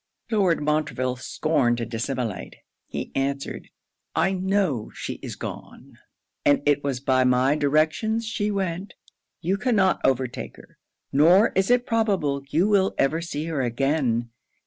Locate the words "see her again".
13.21-14.31